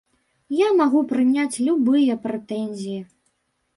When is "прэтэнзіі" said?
2.27-2.99